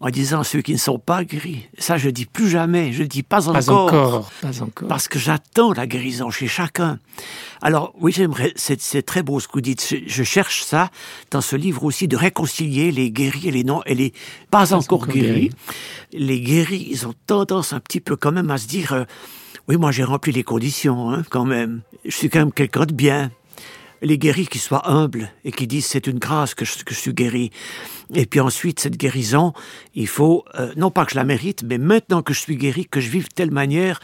en 0.00 0.10
disant 0.10 0.42
ceux 0.44 0.62
qui 0.62 0.72
ne 0.72 0.78
sont 0.78 0.98
pas 0.98 1.24
guéris. 1.24 1.68
Ça, 1.78 1.98
je 1.98 2.08
dis 2.08 2.26
plus 2.26 2.48
jamais, 2.48 2.92
je 2.92 3.02
dis 3.02 3.22
pas 3.22 3.48
encore. 3.48 4.30
Pas 4.40 4.62
encore, 4.62 4.88
Parce 4.88 5.08
que 5.08 5.18
j'attends 5.18 5.72
la 5.72 5.86
guérison 5.86 6.30
chez 6.30 6.48
chacun. 6.48 6.98
Alors, 7.62 7.92
oui, 8.00 8.12
j'aimerais, 8.12 8.52
c'est 8.56 9.02
très 9.02 9.22
beau 9.22 9.40
ce 9.40 9.48
que 9.48 9.54
vous 9.54 9.60
dites. 9.60 9.94
Je 10.06 10.22
cherche 10.22 10.62
ça 10.62 10.90
dans 11.30 11.40
ce 11.40 11.56
livre 11.56 11.84
aussi, 11.84 12.08
de 12.08 12.16
réconcilier 12.16 12.90
les 12.92 13.10
guéris 13.10 13.48
et 13.48 13.50
les 13.50 13.64
non, 13.64 13.82
et 13.84 13.94
les 13.94 14.12
pas, 14.50 14.72
encore, 14.72 15.06
guéris. 15.06 15.50
Les 16.12 16.40
guéris, 16.40 16.88
ils 16.90 17.06
ont 17.06 17.14
tendance 17.26 17.72
un 17.72 17.80
petit 17.80 18.00
peu 18.00 18.16
quand 18.16 18.32
même 18.32 18.50
à 18.50 18.58
se 18.58 18.66
dire, 18.66 18.92
euh, 18.92 19.04
oui, 19.68 19.76
moi 19.76 19.92
j'ai 19.92 20.04
rempli 20.04 20.32
les 20.32 20.42
conditions, 20.42 21.10
hein, 21.10 21.22
quand 21.30 21.44
même. 21.44 21.82
Je 22.04 22.16
suis 22.16 22.30
quand 22.30 22.40
même 22.40 22.52
quelqu'un 22.52 22.86
de 22.86 22.94
bien. 22.94 23.30
Les 24.02 24.18
guéris 24.18 24.46
qui 24.46 24.58
soient 24.58 24.88
humbles 24.90 25.30
et 25.44 25.52
qui 25.52 25.66
disent 25.66 25.86
c'est 25.86 26.06
une 26.06 26.18
grâce 26.18 26.54
que 26.54 26.64
je, 26.64 26.84
que 26.84 26.94
je 26.94 26.98
suis 26.98 27.12
guéri. 27.12 27.50
Et 28.14 28.26
puis 28.26 28.40
ensuite, 28.40 28.80
cette 28.80 28.96
guérison, 28.96 29.52
il 29.94 30.08
faut, 30.08 30.44
euh, 30.58 30.72
non 30.76 30.90
pas 30.90 31.04
que 31.04 31.12
je 31.12 31.16
la 31.16 31.24
mérite, 31.24 31.62
mais 31.64 31.78
maintenant 31.78 32.22
que 32.22 32.32
je 32.32 32.40
suis 32.40 32.56
guéri, 32.56 32.86
que 32.86 33.00
je 33.00 33.10
vive 33.10 33.24
de 33.24 33.34
telle 33.34 33.50
manière 33.50 34.00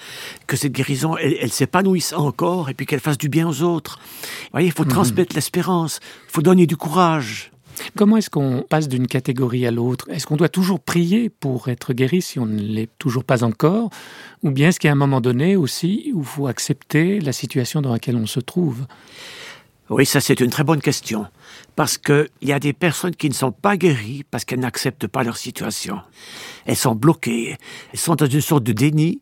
que 0.47 0.57
cette 0.57 0.73
guérison, 0.73 1.17
elle, 1.17 1.37
elle 1.41 1.53
s'épanouisse 1.53 2.13
encore 2.13 2.71
et 2.71 2.75
puis 2.75 2.87
qu'elle 2.87 3.01
fasse 3.01 3.19
du 3.19 3.29
bien 3.29 3.49
aux 3.49 3.63
autres. 3.63 3.99
Vous 4.01 4.49
voyez, 4.53 4.69
il 4.69 4.73
faut 4.73 4.85
mhm. 4.85 4.91
transmettre 4.91 5.35
l'espérance, 5.35 6.01
il 6.29 6.33
faut 6.33 6.43
donner 6.43 6.67
du 6.67 6.77
courage. 6.77 7.51
Comment 7.95 8.17
est-ce 8.17 8.31
qu'on 8.31 8.65
passe 8.69 8.89
d'une 8.89 9.07
catégorie 9.07 9.67
à 9.67 9.71
l'autre? 9.71 10.09
Est-ce 10.11 10.27
qu'on 10.27 10.37
doit 10.37 10.49
toujours 10.49 10.81
prier 10.81 11.29
pour 11.29 11.69
être 11.69 11.93
guéri 11.93 12.23
si 12.23 12.39
on 12.39 12.47
ne 12.47 12.61
l'est 12.61 12.89
toujours 12.99 13.25
pas 13.25 13.45
encore? 13.45 13.91
Ou 14.43 14.51
bien 14.51 14.69
est-ce 14.69 14.81
qu'il 14.81 14.89
y 14.89 14.91
a 14.91 14.93
un 14.93 14.97
moment 14.97 15.21
donné 15.21 15.57
aussi 15.57 16.11
où 16.15 16.21
il 16.21 16.27
faut 16.27 16.47
accepter 16.47 17.21
la 17.21 17.33
situation 17.33 17.83
dans 17.83 17.93
laquelle 17.93 18.17
on 18.17 18.27
se 18.27 18.41
trouve? 18.41 18.87
Oui, 19.89 20.05
ça 20.05 20.21
c'est 20.21 20.41
une 20.41 20.51
très 20.51 20.65
bonne 20.65 20.81
question. 20.81 21.27
Parce 21.77 21.99
qu'il 21.99 22.29
y 22.43 22.53
a 22.53 22.59
des 22.59 22.73
personnes 22.73 23.15
qui 23.15 23.29
ne 23.29 23.35
sont 23.35 23.53
pas 23.53 23.77
guéries 23.77 24.25
parce 24.31 24.45
qu'elles 24.45 24.61
n'acceptent 24.61 25.07
pas 25.07 25.23
leur 25.23 25.37
situation. 25.37 26.01
Elles 26.65 26.77
sont 26.77 26.95
bloquées, 26.95 27.57
elles 27.93 27.99
sont 27.99 28.15
dans 28.15 28.27
une 28.27 28.41
sorte 28.41 28.65
de 28.65 28.73
déni, 28.73 29.21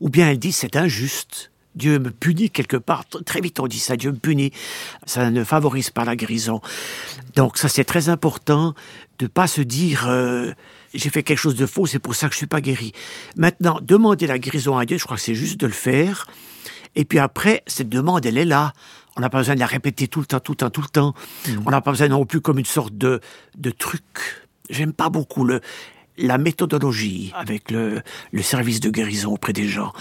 ou 0.00 0.08
bien 0.08 0.28
elles 0.30 0.38
disent 0.38 0.56
c'est 0.56 0.76
injuste. 0.76 1.50
Dieu 1.76 2.00
me 2.00 2.10
punit 2.10 2.50
quelque 2.50 2.76
part. 2.76 3.04
Très 3.24 3.40
vite 3.40 3.60
on 3.60 3.68
dit 3.68 3.78
ça, 3.78 3.96
Dieu 3.96 4.10
me 4.10 4.16
punit. 4.16 4.50
Ça 5.06 5.30
ne 5.30 5.44
favorise 5.44 5.90
pas 5.90 6.04
la 6.04 6.16
guérison. 6.16 6.60
Donc 7.36 7.58
ça 7.58 7.68
c'est 7.68 7.84
très 7.84 8.08
important 8.08 8.74
de 9.20 9.26
pas 9.28 9.46
se 9.46 9.60
dire 9.60 10.08
euh, 10.08 10.52
j'ai 10.94 11.10
fait 11.10 11.22
quelque 11.22 11.38
chose 11.38 11.54
de 11.54 11.66
faux, 11.66 11.86
c'est 11.86 11.98
pour 11.98 12.14
ça 12.14 12.26
que 12.26 12.32
je 12.32 12.38
suis 12.38 12.46
pas 12.46 12.60
guéri. 12.60 12.92
Maintenant, 13.36 13.78
demander 13.82 14.26
la 14.26 14.38
guérison 14.38 14.76
à 14.76 14.86
Dieu, 14.86 14.98
je 14.98 15.04
crois 15.04 15.16
que 15.16 15.22
c'est 15.22 15.34
juste 15.34 15.60
de 15.60 15.66
le 15.66 15.72
faire. 15.72 16.26
Et 16.96 17.04
puis 17.04 17.18
après, 17.18 17.62
cette 17.66 17.88
demande, 17.88 18.26
elle 18.26 18.38
est 18.38 18.44
là. 18.44 18.72
On 19.16 19.20
n'a 19.20 19.30
pas 19.30 19.38
besoin 19.38 19.54
de 19.54 19.60
la 19.60 19.66
répéter 19.66 20.08
tout 20.08 20.20
le 20.20 20.26
temps, 20.26 20.40
tout 20.40 20.52
le 20.52 20.56
temps, 20.56 20.70
tout 20.70 20.82
le 20.82 20.88
temps. 20.88 21.14
Mmh. 21.46 21.50
On 21.66 21.70
n'a 21.70 21.80
pas 21.80 21.90
besoin 21.90 22.08
non 22.08 22.24
plus 22.24 22.40
comme 22.40 22.58
une 22.58 22.64
sorte 22.64 22.96
de, 22.96 23.20
de 23.56 23.70
truc. 23.70 24.02
J'aime 24.68 24.92
pas 24.92 25.08
beaucoup 25.08 25.44
le, 25.44 25.60
la 26.16 26.38
méthodologie 26.38 27.32
avec 27.34 27.70
le, 27.70 28.02
le 28.30 28.42
service 28.42 28.80
de 28.80 28.90
guérison 28.90 29.32
auprès 29.32 29.52
des 29.52 29.66
gens. 29.66 29.92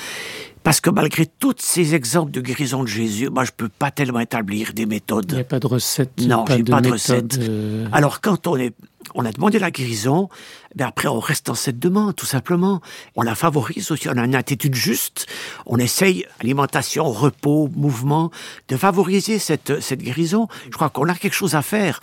Parce 0.62 0.82
que 0.82 0.90
malgré 0.90 1.26
tous 1.26 1.56
ces 1.58 1.96
exemples 1.96 2.32
de 2.32 2.42
guérison 2.42 2.84
de 2.84 2.88
Jésus, 2.88 3.30
moi, 3.30 3.46
je 3.46 3.52
peux 3.56 3.70
pas 3.70 3.92
tellement 3.92 4.20
établir 4.20 4.74
des 4.74 4.86
méthodes. 4.86 5.32
Il 5.32 5.36
n'y 5.36 5.42
a 5.42 5.46
pas 5.46 5.60
de 5.60 5.68
recette. 5.68 6.12
Non, 6.22 6.44
pas, 6.44 6.58
de, 6.58 6.70
pas 6.70 6.82
de 6.82 6.92
recette. 6.92 7.40
Euh... 7.40 7.88
Alors, 7.94 8.20
quand 8.20 8.46
on 8.46 8.58
est, 8.58 8.76
on 9.16 9.26
a 9.26 9.32
demandé 9.32 9.60
la 9.60 9.72
guérison, 9.72 10.30
ben 10.76 10.88
après, 10.88 11.08
on 11.08 11.20
reste 11.20 11.48
dans 11.48 11.56
cette 11.56 11.80
demande, 11.80 12.16
tout 12.16 12.26
simplement. 12.26 12.82
On 13.16 13.22
la 13.22 13.36
favorise 13.36 13.92
aussi, 13.92 14.10
on 14.10 14.18
a 14.18 14.26
une 14.26 14.36
attitude 14.36 14.76
juste. 14.76 15.26
On 15.66 15.78
essaye, 15.78 16.26
alimentation, 16.40 17.12
repos, 17.12 17.70
mouvement, 17.76 18.32
de 18.68 18.78
favoriser 18.78 19.40
cette, 19.40 19.82
cette 19.82 20.02
guérison. 20.02 20.48
Je 20.66 20.76
crois 20.76 20.90
qu'on 20.90 21.08
a 21.08 21.16
quelque 21.16 21.34
chose 21.34 21.56
à 21.56 21.62
faire. 21.62 22.00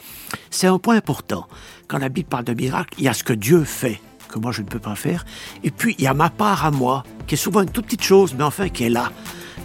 C'est 0.51 0.67
un 0.67 0.79
point 0.79 0.97
important. 0.97 1.47
Quand 1.89 1.99
la 1.99 2.09
Bible 2.09 2.29
parle 2.29 2.45
de 2.45 2.55
miracle, 2.55 2.95
il 2.99 3.05
y 3.05 3.09
a 3.09 3.15
ce 3.15 3.25
que 3.25 3.33
Dieu 3.33 3.65
fait 3.65 4.01
que 4.29 4.39
moi 4.39 4.53
je 4.53 4.63
ne 4.63 4.67
peux 4.67 4.81
pas 4.81 4.97
faire. 4.97 5.25
Et 5.63 5.71
puis 5.71 5.95
il 5.99 6.05
y 6.05 6.09
a 6.09 6.15
ma 6.15 6.31
part 6.31 6.65
à 6.65 6.71
moi, 6.71 7.05
qui 7.27 7.35
est 7.35 7.39
souvent 7.39 7.63
une 7.63 7.71
toute 7.71 7.87
petite 7.87 8.03
chose, 8.03 8.35
mais 8.37 8.45
enfin 8.45 8.69
qui 8.69 8.85
est 8.85 8.91
là. 8.91 9.13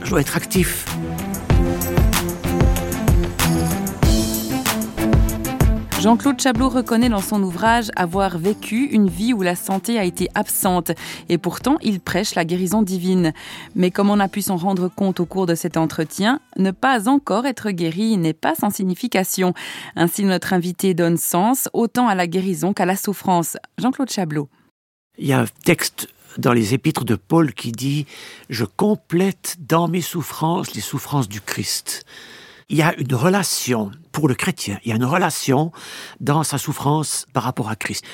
Je 0.03 0.09
dois 0.09 0.21
être 0.21 0.37
actif. 0.37 0.85
Jean-Claude 6.01 6.41
Chablot 6.41 6.69
reconnaît 6.69 7.09
dans 7.09 7.21
son 7.21 7.43
ouvrage 7.43 7.91
avoir 7.95 8.39
vécu 8.39 8.85
une 8.85 9.07
vie 9.07 9.33
où 9.33 9.43
la 9.43 9.55
santé 9.55 9.99
a 9.99 10.03
été 10.03 10.29
absente 10.33 10.89
et 11.29 11.37
pourtant 11.37 11.77
il 11.83 11.99
prêche 11.99 12.33
la 12.33 12.43
guérison 12.43 12.81
divine. 12.81 13.33
Mais 13.75 13.91
comme 13.91 14.09
on 14.09 14.19
a 14.19 14.27
pu 14.27 14.41
s'en 14.41 14.57
rendre 14.57 14.87
compte 14.87 15.19
au 15.19 15.27
cours 15.27 15.45
de 15.45 15.53
cet 15.53 15.77
entretien, 15.77 16.39
ne 16.57 16.71
pas 16.71 17.07
encore 17.07 17.45
être 17.45 17.69
guéri 17.69 18.17
n'est 18.17 18.33
pas 18.33 18.55
sans 18.55 18.71
signification. 18.71 19.53
Ainsi 19.95 20.23
notre 20.23 20.53
invité 20.53 20.95
donne 20.95 21.17
sens 21.17 21.69
autant 21.71 22.07
à 22.07 22.15
la 22.15 22.25
guérison 22.25 22.73
qu'à 22.73 22.87
la 22.87 22.95
souffrance. 22.95 23.57
Jean-Claude 23.77 24.09
Chablot. 24.09 24.49
Il 25.19 25.27
y 25.27 25.33
a 25.33 25.41
un 25.41 25.47
texte 25.65 26.07
dans 26.39 26.53
les 26.53 26.73
épîtres 26.73 27.05
de 27.05 27.13
Paul 27.13 27.53
qui 27.53 27.71
dit⁇ 27.71 28.07
Je 28.49 28.65
complète 28.65 29.57
dans 29.59 29.87
mes 29.87 30.01
souffrances 30.01 30.73
les 30.73 30.81
souffrances 30.81 31.29
du 31.29 31.41
Christ⁇ 31.41 32.07
il 32.71 32.77
y 32.77 32.81
a 32.81 32.97
une 32.97 33.13
relation 33.13 33.91
pour 34.13 34.29
le 34.29 34.33
chrétien, 34.33 34.79
il 34.83 34.89
y 34.89 34.91
a 34.93 34.95
une 34.95 35.05
relation 35.05 35.73
dans 36.21 36.43
sa 36.43 36.57
souffrance 36.57 37.27
par 37.33 37.43
rapport 37.43 37.69
à 37.69 37.75
Christ. 37.75 38.05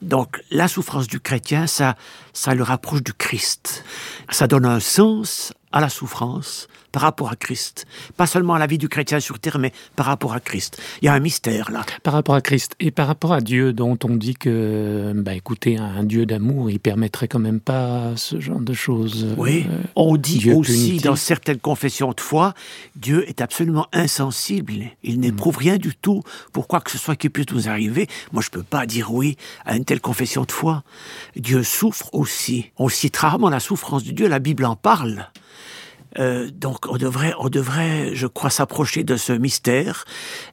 Donc 0.00 0.42
la 0.50 0.68
souffrance 0.68 1.06
du 1.06 1.20
chrétien, 1.20 1.66
ça, 1.66 1.96
ça 2.32 2.54
le 2.54 2.62
rapproche 2.62 3.02
du 3.02 3.12
Christ. 3.12 3.84
Ça 4.30 4.46
donne 4.46 4.64
un 4.64 4.80
sens 4.80 5.52
à 5.76 5.80
la 5.80 5.90
souffrance 5.90 6.68
par 6.90 7.02
rapport 7.02 7.30
à 7.30 7.36
Christ. 7.36 7.84
Pas 8.16 8.26
seulement 8.26 8.54
à 8.54 8.58
la 8.58 8.66
vie 8.66 8.78
du 8.78 8.88
chrétien 8.88 9.20
sur 9.20 9.38
terre, 9.38 9.58
mais 9.58 9.72
par 9.96 10.06
rapport 10.06 10.32
à 10.32 10.40
Christ. 10.40 10.80
Il 11.02 11.04
y 11.04 11.08
a 11.08 11.12
un 11.12 11.20
mystère 11.20 11.70
là. 11.70 11.84
Par 12.02 12.14
rapport 12.14 12.34
à 12.34 12.40
Christ 12.40 12.74
et 12.80 12.90
par 12.90 13.06
rapport 13.06 13.34
à 13.34 13.42
Dieu, 13.42 13.74
dont 13.74 13.98
on 14.04 14.16
dit 14.16 14.32
que, 14.32 15.12
bah, 15.14 15.34
écoutez, 15.34 15.76
un 15.76 16.04
Dieu 16.04 16.24
d'amour, 16.24 16.70
il 16.70 16.80
permettrait 16.80 17.28
quand 17.28 17.38
même 17.38 17.60
pas 17.60 18.16
ce 18.16 18.40
genre 18.40 18.60
de 18.60 18.72
choses. 18.72 19.34
Oui, 19.36 19.66
euh, 19.68 19.82
on 19.96 20.16
dit 20.16 20.38
Dieu 20.38 20.54
aussi 20.54 20.72
punitif. 20.72 21.02
dans 21.02 21.16
certaines 21.16 21.58
confessions 21.58 22.12
de 22.12 22.20
foi, 22.22 22.54
Dieu 22.94 23.28
est 23.28 23.42
absolument 23.42 23.88
insensible. 23.92 24.84
Il 25.02 25.20
n'éprouve 25.20 25.56
mm. 25.56 25.60
rien 25.60 25.76
du 25.76 25.94
tout 25.94 26.22
pour 26.54 26.66
quoi 26.66 26.80
que 26.80 26.90
ce 26.90 26.96
soit 26.96 27.16
qui 27.16 27.28
puisse 27.28 27.50
nous 27.52 27.68
arriver. 27.68 28.06
Moi, 28.32 28.42
je 28.42 28.48
peux 28.48 28.62
pas 28.62 28.86
dire 28.86 29.12
oui 29.12 29.36
à 29.66 29.76
une 29.76 29.84
telle 29.84 30.00
confession 30.00 30.44
de 30.44 30.52
foi. 30.52 30.82
Dieu 31.36 31.62
souffre 31.62 32.08
aussi. 32.14 32.70
On 32.78 32.88
cite 32.88 33.18
rarement 33.18 33.50
la 33.50 33.60
souffrance 33.60 34.02
de 34.02 34.12
Dieu, 34.12 34.28
la 34.28 34.38
Bible 34.38 34.64
en 34.64 34.76
parle. 34.76 35.28
Euh, 36.18 36.48
donc 36.50 36.86
on 36.88 36.96
devrait, 36.96 37.34
on 37.38 37.48
devrait, 37.48 38.14
je 38.14 38.26
crois, 38.26 38.50
s'approcher 38.50 39.04
de 39.04 39.16
ce 39.16 39.32
mystère 39.32 40.04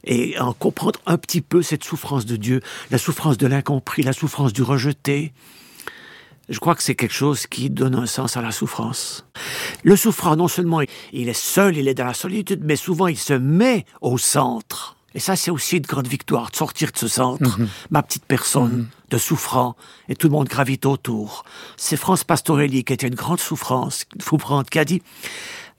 et 0.04 0.38
en 0.40 0.54
comprendre 0.54 1.00
un 1.06 1.18
petit 1.18 1.42
peu 1.42 1.62
cette 1.62 1.84
souffrance 1.84 2.26
de 2.26 2.36
Dieu, 2.36 2.60
la 2.92 2.98
souffrance 2.98 3.38
de 3.38 3.48
l'incompris, 3.48 4.04
la 4.04 4.14
souffrance 4.14 4.52
du 4.52 4.64
rejeté. 4.64 5.34
Je 6.50 6.60
crois 6.60 6.76
que 6.76 6.84
c'est 6.84 6.96
quelque 6.96 7.14
chose 7.14 7.48
qui 7.48 7.70
donne 7.70 7.96
un 7.96 8.06
sens 8.06 8.36
à 8.36 8.42
la 8.42 8.52
souffrance. 8.52 9.26
Le 9.84 9.96
souffrant, 9.96 10.36
non 10.36 10.50
seulement 10.50 10.82
il 11.14 11.30
est 11.30 11.34
seul, 11.34 11.78
il 11.78 11.88
est 11.88 11.94
dans 11.94 12.06
la 12.06 12.14
solitude, 12.14 12.62
mais 12.64 12.76
souvent 12.76 13.08
il 13.08 13.18
se 13.18 13.34
met 13.34 13.86
au 14.02 14.18
centre. 14.18 14.98
Et 15.16 15.20
ça, 15.20 15.36
c'est 15.36 15.52
aussi 15.52 15.78
une 15.78 15.84
grande 15.84 16.08
victoire, 16.08 16.50
de 16.52 16.56
sortir 16.56 16.92
de 16.92 16.98
ce 16.98 17.08
centre, 17.08 17.60
-hmm. 17.60 17.68
ma 17.92 18.02
petite 18.02 18.26
personne, 18.26 18.88
-hmm. 18.88 19.03
De 19.14 19.18
souffrant, 19.20 19.76
et 20.10 20.16
tout 20.16 20.28
le 20.28 20.34
monde 20.34 20.48
gravite 20.48 20.86
autour. 20.86 21.44
C'est 21.78 21.98
France 21.98 22.24
Pastorelli, 22.24 22.84
qui 22.84 22.94
était 22.94 23.08
une 23.08 23.16
grande 23.16 23.40
souffrance, 23.40 24.06
souffrante, 24.20 24.70
qui 24.70 24.80
a 24.80 24.86
dit 24.86 25.02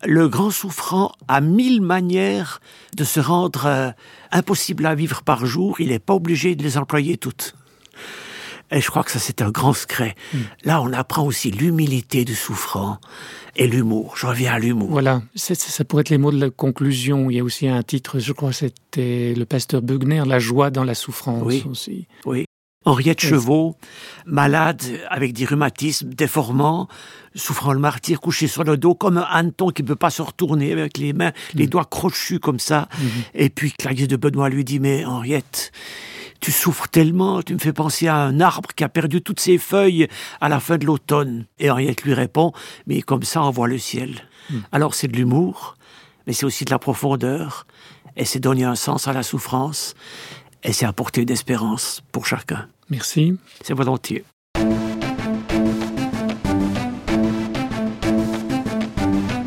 le 0.07 0.29
grand 0.29 0.51
souffrant 0.51 1.13
a 1.29 1.41
mille 1.41 1.81
manières 1.81 2.61
de 2.97 3.05
se 3.05 3.21
rendre 3.21 3.67
euh, 3.67 3.91
impossible 4.33 4.87
à 4.87 4.95
vivre 4.95 5.23
par 5.23 5.47
jour, 5.47 5.81
il 5.81 5.89
n'est 5.89 5.99
pas 5.99 6.15
obligé 6.15 6.55
de 6.57 6.63
les 6.63 6.77
employer 6.77 7.17
toutes. 7.17 7.55
Et 8.71 8.81
je 8.81 8.91
crois 8.91 9.03
que 9.03 9.11
ça, 9.11 9.19
c'est 9.19 9.41
un 9.41 9.51
grand 9.51 9.73
secret. 9.73 10.15
Mm. 10.33 10.39
Là, 10.65 10.83
on 10.83 10.93
apprend 10.93 11.25
aussi 11.25 11.51
l'humilité 11.51 12.25
du 12.25 12.35
souffrant 12.35 12.99
et 13.57 13.67
l'humour. 13.67 14.15
Je 14.17 14.27
reviens 14.27 14.53
à 14.53 14.59
l'humour. 14.59 14.91
Voilà, 14.91 15.23
ça 15.35 15.85
pourrait 15.85 16.03
être 16.03 16.11
les 16.11 16.19
mots 16.19 16.33
de 16.33 16.41
la 16.41 16.51
conclusion. 16.51 17.31
Il 17.31 17.37
y 17.37 17.41
a 17.41 17.45
aussi 17.45 17.69
un 17.69 17.83
titre, 17.83 18.19
je 18.19 18.33
crois 18.33 18.51
que 18.51 18.57
c'était 18.57 19.35
le 19.37 19.45
pasteur 19.45 19.81
Bugner, 19.81 20.23
La 20.27 20.39
joie 20.39 20.71
dans 20.71 20.85
la 20.85 20.95
souffrance 20.95 21.43
oui. 21.45 21.65
aussi. 21.71 22.09
Oui. 22.27 22.45
Henriette 22.85 23.21
Chevaux, 23.21 23.77
malade 24.27 24.83
avec 25.09 25.33
des 25.33 25.45
rhumatismes 25.45 26.11
déformants, 26.11 26.89
souffrant 27.35 27.73
le 27.73 27.79
martyr, 27.79 28.21
couché 28.21 28.47
sur 28.47 28.65
le 28.65 28.77
dos 28.77 28.95
comme 28.95 29.19
un 29.19 29.27
hanneton 29.29 29.71
qui 29.71 29.83
ne 29.83 29.89
peut 29.89 29.97
pas 29.97 30.11
se 30.11 30.23
retourner 30.23 30.73
avec 30.73 30.99
les 30.99 31.13
mains, 31.13 31.31
mmh. 31.31 31.59
les 31.59 31.67
doigts 31.67 31.87
crochus 31.87 32.41
comme 32.41 32.59
ça. 32.59 32.89
Mmh. 32.99 33.07
Et 33.35 33.51
puis 33.51 33.73
Clarisse 33.73 34.09
de 34.09 34.17
Benoît 34.17 34.49
lui 34.49 34.65
dit, 34.65 34.81
mais 34.81 35.05
Henriette, 35.05 35.73
tu 36.41 36.53
souffres 36.53 36.89
tellement, 36.89 37.43
tu 37.43 37.55
me 37.55 37.59
fais 37.59 37.73
penser 37.73 38.07
à 38.07 38.17
un 38.17 38.41
arbre 38.41 38.71
qui 38.77 38.85
a 38.85 38.89
perdu 38.89 39.23
toutes 39.23 39.41
ses 39.41 39.57
feuilles 39.57 40.09
à 40.41 40.49
la 40.49 40.61
fin 40.61 40.77
de 40.77 40.85
l'automne. 40.85 41.47
Et 41.59 41.71
Henriette 41.71 42.03
lui 42.03 42.15
répond, 42.15 42.53
mais 42.87 43.01
comme 43.01 43.23
ça 43.23 43.43
on 43.43 43.51
voit 43.51 43.69
le 43.69 43.79
ciel. 43.79 44.29
Mmh. 44.51 44.57
Alors 44.73 44.95
c'est 44.95 45.09
de 45.09 45.17
l'humour, 45.17 45.77
mais 46.27 46.35
c'est 46.35 46.45
aussi 46.45 46.65
de 46.65 46.71
la 46.71 46.79
profondeur, 46.79 47.67
et 48.17 48.25
c'est 48.25 48.41
donner 48.41 48.65
un 48.65 48.77
sens 48.77 49.09
à 49.09 49.13
la 49.13 49.23
souffrance, 49.23 49.95
et 50.63 50.73
c'est 50.73 50.87
apporter 50.87 51.23
une 51.23 51.31
espérance 51.31 52.03
pour 52.13 52.27
chacun. 52.27 52.69
Merci. 52.91 53.37
C'est 53.63 53.75
volontiers. 53.75 54.25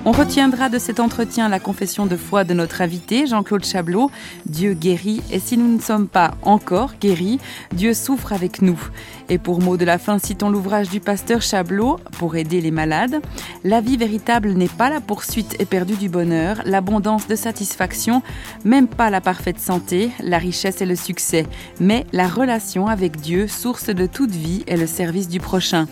On 0.07 0.13
retiendra 0.13 0.69
de 0.69 0.79
cet 0.79 1.01
entretien 1.01 1.49
la 1.49 1.59
confession 1.59 2.05
de 2.05 2.15
foi 2.15 2.45
de 2.45 2.53
notre 2.53 2.79
invité, 2.79 3.27
Jean-Claude 3.27 3.65
Chablot. 3.65 4.09
Dieu 4.45 4.73
guérit 4.73 5.21
et 5.33 5.39
si 5.39 5.57
nous 5.57 5.67
ne 5.67 5.81
sommes 5.81 6.07
pas 6.07 6.35
encore 6.43 6.93
guéris, 7.01 7.41
Dieu 7.73 7.93
souffre 7.93 8.31
avec 8.31 8.61
nous. 8.61 8.79
Et 9.27 9.37
pour 9.37 9.59
mot 9.59 9.75
de 9.75 9.83
la 9.83 9.97
fin, 9.97 10.17
citons 10.17 10.49
l'ouvrage 10.49 10.89
du 10.89 11.01
pasteur 11.01 11.41
Chablot 11.41 11.99
pour 12.19 12.37
aider 12.37 12.61
les 12.61 12.71
malades. 12.71 13.19
La 13.65 13.81
vie 13.81 13.97
véritable 13.97 14.53
n'est 14.53 14.69
pas 14.69 14.89
la 14.89 15.01
poursuite 15.01 15.59
éperdue 15.59 15.97
du 15.97 16.07
bonheur, 16.07 16.61
l'abondance 16.63 17.27
de 17.27 17.35
satisfaction, 17.35 18.21
même 18.63 18.87
pas 18.87 19.09
la 19.09 19.19
parfaite 19.19 19.59
santé, 19.59 20.11
la 20.23 20.37
richesse 20.37 20.79
et 20.79 20.85
le 20.85 20.95
succès, 20.95 21.45
mais 21.81 22.05
la 22.13 22.29
relation 22.29 22.87
avec 22.87 23.19
Dieu, 23.19 23.49
source 23.49 23.87
de 23.87 24.05
toute 24.05 24.31
vie 24.31 24.63
et 24.67 24.77
le 24.77 24.87
service 24.87 25.27
du 25.27 25.41
prochain. 25.41 25.85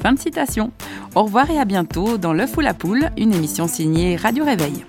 Fin 0.00 0.12
de 0.12 0.18
citation. 0.18 0.70
Au 1.14 1.24
revoir 1.24 1.50
et 1.50 1.58
à 1.58 1.64
bientôt 1.64 2.18
dans 2.18 2.32
L'œuf 2.32 2.56
ou 2.56 2.60
la 2.60 2.74
poule, 2.74 3.10
une 3.16 3.34
émission 3.34 3.66
signée 3.66 4.16
Radio 4.16 4.44
Réveil. 4.44 4.84